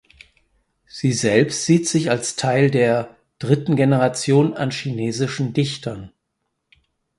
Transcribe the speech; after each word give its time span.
Sie 0.87 1.13
selbst 1.13 1.67
sieht 1.67 1.87
sich 1.87 2.09
als 2.09 2.35
Teil 2.35 2.71
der 2.71 3.15
"dritten 3.37 3.75
Generation 3.75 4.55
an 4.55 4.71
chinesischen 4.71 5.53
Dichtern". 5.53 6.11